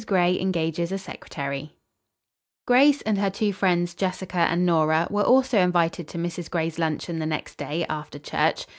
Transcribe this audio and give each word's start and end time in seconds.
GRAY 0.07 0.33
ENGAGES 0.39 0.91
A 0.91 0.97
SECRETARY 0.97 1.75
Grace 2.65 3.03
and 3.03 3.19
her 3.19 3.29
two 3.29 3.53
friends, 3.53 3.93
Jessica 3.93 4.37
and 4.39 4.65
Nora, 4.65 5.07
were 5.11 5.21
also 5.21 5.59
invited 5.59 6.07
to 6.07 6.17
Mrs. 6.17 6.49
Gray's 6.49 6.79
luncheon 6.79 7.19
the 7.19 7.27
next 7.27 7.55
day, 7.59 7.85
after 7.87 8.17
church. 8.17 8.65